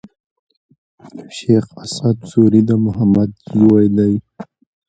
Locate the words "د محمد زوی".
2.69-3.85